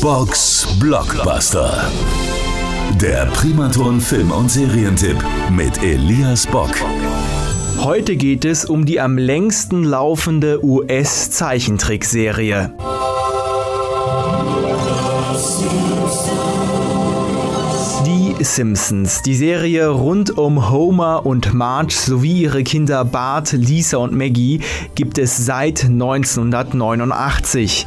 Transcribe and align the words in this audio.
Box 0.00 0.66
Blockbuster. 0.80 1.88
Der 3.00 3.26
Primaton 3.26 4.00
Film- 4.00 4.32
und 4.32 4.50
Serientipp 4.50 5.24
mit 5.52 5.80
Elias 5.84 6.48
Bock. 6.48 6.72
Heute 7.78 8.16
geht 8.16 8.44
es 8.44 8.64
um 8.64 8.86
die 8.86 9.00
am 9.00 9.16
längsten 9.16 9.84
laufende 9.84 10.64
US-Zeichentrickserie. 10.64 12.72
Die 18.04 18.34
Simpsons, 18.42 19.22
die 19.22 19.36
Serie 19.36 19.90
rund 19.90 20.36
um 20.36 20.70
Homer 20.70 21.24
und 21.24 21.54
Marge 21.54 21.94
sowie 21.94 22.42
ihre 22.42 22.64
Kinder 22.64 23.04
Bart, 23.04 23.52
Lisa 23.52 23.98
und 23.98 24.12
Maggie, 24.12 24.60
gibt 24.96 25.18
es 25.18 25.36
seit 25.36 25.84
1989. 25.84 27.86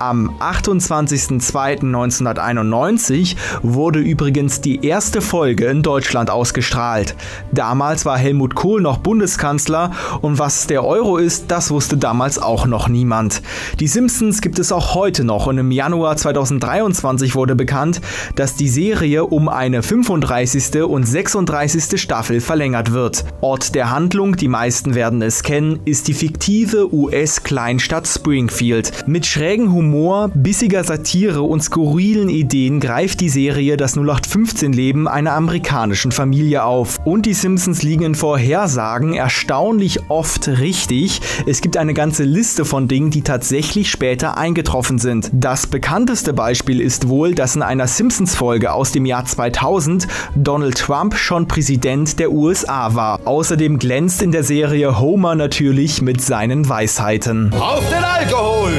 Am 0.00 0.30
28.02.1991 0.40 3.36
wurde 3.62 3.98
übrigens 3.98 4.62
die 4.62 4.82
erste 4.82 5.20
Folge 5.20 5.66
in 5.66 5.82
Deutschland 5.82 6.30
ausgestrahlt. 6.30 7.14
Damals 7.52 8.06
war 8.06 8.16
Helmut 8.16 8.54
Kohl 8.54 8.80
noch 8.80 8.96
Bundeskanzler 8.96 9.90
und 10.22 10.38
was 10.38 10.66
der 10.66 10.86
Euro 10.86 11.18
ist, 11.18 11.50
das 11.50 11.70
wusste 11.70 11.98
damals 11.98 12.38
auch 12.38 12.64
noch 12.64 12.88
niemand. 12.88 13.42
Die 13.78 13.88
Simpsons 13.88 14.40
gibt 14.40 14.58
es 14.58 14.72
auch 14.72 14.94
heute 14.94 15.22
noch 15.22 15.48
und 15.48 15.58
im 15.58 15.70
Januar 15.70 16.16
2023 16.16 17.34
wurde 17.34 17.54
bekannt, 17.54 18.00
dass 18.36 18.56
die 18.56 18.70
Serie 18.70 19.26
um 19.26 19.50
eine 19.50 19.82
35. 19.82 20.82
und 20.82 21.04
36. 21.04 22.00
Staffel 22.00 22.40
verlängert 22.40 22.92
wird. 22.92 23.26
Ort 23.42 23.74
der 23.74 23.90
Handlung, 23.90 24.36
die 24.36 24.48
meisten 24.48 24.94
werden 24.94 25.20
es 25.20 25.42
kennen, 25.42 25.80
ist 25.84 26.08
die 26.08 26.14
fiktive 26.14 26.90
US-Kleinstadt 26.90 28.08
Springfield. 28.08 29.06
Mit 29.06 29.26
schrägen 29.26 29.74
Humor, 29.74 29.89
bissiger 30.34 30.84
Satire 30.84 31.42
und 31.42 31.62
skurrilen 31.62 32.28
Ideen 32.28 32.80
greift 32.80 33.20
die 33.20 33.28
Serie 33.28 33.76
das 33.76 33.96
0815-Leben 33.96 35.08
einer 35.08 35.32
amerikanischen 35.32 36.12
Familie 36.12 36.64
auf. 36.64 36.98
Und 37.04 37.26
die 37.26 37.34
Simpsons 37.34 37.82
liegen 37.82 38.04
in 38.04 38.14
Vorhersagen 38.14 39.14
erstaunlich 39.14 40.08
oft 40.08 40.48
richtig. 40.48 41.20
Es 41.46 41.60
gibt 41.60 41.76
eine 41.76 41.94
ganze 41.94 42.24
Liste 42.24 42.64
von 42.64 42.88
Dingen, 42.88 43.10
die 43.10 43.22
tatsächlich 43.22 43.90
später 43.90 44.38
eingetroffen 44.38 44.98
sind. 44.98 45.30
Das 45.32 45.66
bekannteste 45.66 46.32
Beispiel 46.32 46.80
ist 46.80 47.08
wohl, 47.08 47.34
dass 47.34 47.56
in 47.56 47.62
einer 47.62 47.86
Simpsons-Folge 47.86 48.72
aus 48.72 48.92
dem 48.92 49.06
Jahr 49.06 49.24
2000 49.24 50.06
Donald 50.34 50.78
Trump 50.78 51.16
schon 51.16 51.48
Präsident 51.48 52.18
der 52.18 52.32
USA 52.32 52.94
war. 52.94 53.20
Außerdem 53.24 53.78
glänzt 53.78 54.22
in 54.22 54.32
der 54.32 54.44
Serie 54.44 54.98
Homer 54.98 55.34
natürlich 55.34 56.02
mit 56.02 56.20
seinen 56.20 56.68
Weisheiten. 56.68 57.52
Auf 57.54 57.82
den 57.88 58.04
Alkohol, 58.04 58.72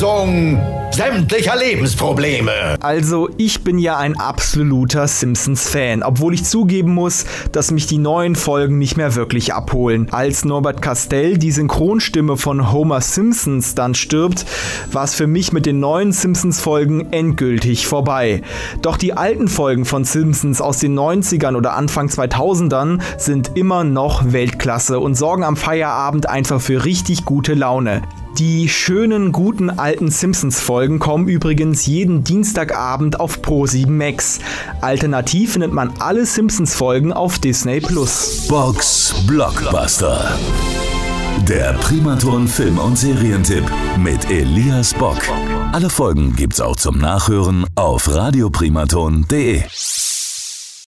Lösung 0.00 0.58
sämtlicher 0.92 1.56
Lebensprobleme. 1.56 2.78
Also 2.80 3.28
ich 3.36 3.62
bin 3.64 3.78
ja 3.78 3.98
ein 3.98 4.18
absoluter 4.18 5.06
Simpsons-Fan, 5.06 6.02
obwohl 6.02 6.32
ich 6.32 6.44
zugeben 6.44 6.94
muss, 6.94 7.26
dass 7.52 7.70
mich 7.70 7.86
die 7.86 7.98
neuen 7.98 8.34
Folgen 8.34 8.78
nicht 8.78 8.96
mehr 8.96 9.14
wirklich 9.14 9.52
abholen. 9.52 10.08
Als 10.10 10.46
Norbert 10.46 10.80
Castell, 10.80 11.36
die 11.36 11.52
Synchronstimme 11.52 12.38
von 12.38 12.72
Homer 12.72 13.02
Simpsons, 13.02 13.74
dann 13.74 13.94
stirbt, 13.94 14.46
war 14.90 15.04
es 15.04 15.14
für 15.14 15.26
mich 15.26 15.52
mit 15.52 15.66
den 15.66 15.80
neuen 15.80 16.12
Simpsons-Folgen 16.12 17.12
endgültig 17.12 17.86
vorbei. 17.86 18.40
Doch 18.80 18.96
die 18.96 19.12
alten 19.12 19.48
Folgen 19.48 19.84
von 19.84 20.04
Simpsons 20.04 20.62
aus 20.62 20.78
den 20.78 20.98
90ern 20.98 21.56
oder 21.56 21.74
Anfang 21.74 22.08
2000ern 22.08 23.00
sind 23.18 23.52
immer 23.54 23.84
noch 23.84 24.32
Weltklasse 24.32 24.98
und 24.98 25.14
sorgen 25.14 25.44
am 25.44 25.58
Feierabend 25.58 26.26
einfach 26.26 26.62
für 26.62 26.86
richtig 26.86 27.26
gute 27.26 27.52
Laune. 27.52 28.00
Die 28.40 28.70
schönen, 28.70 29.32
guten 29.32 29.68
alten 29.68 30.10
Simpsons-Folgen 30.10 30.98
kommen 30.98 31.28
übrigens 31.28 31.84
jeden 31.84 32.24
Dienstagabend 32.24 33.20
auf 33.20 33.40
Pro7 33.40 33.90
Max. 33.90 34.38
Alternativ 34.80 35.52
findet 35.52 35.74
man 35.74 35.92
alle 35.98 36.24
Simpsons-Folgen 36.24 37.12
auf 37.12 37.38
Disney 37.38 37.80
Plus. 37.80 38.46
Box 38.48 39.14
Blockbuster. 39.26 40.38
Der 41.46 41.74
Primaton 41.74 42.48
Film- 42.48 42.78
und 42.78 42.96
Serientipp 42.96 43.70
mit 43.98 44.30
Elias 44.30 44.94
Bock. 44.94 45.18
Alle 45.72 45.90
Folgen 45.90 46.34
gibt's 46.34 46.62
auch 46.62 46.76
zum 46.76 46.96
Nachhören 46.96 47.66
auf 47.74 48.08
radioprimaton.de. 48.08 49.64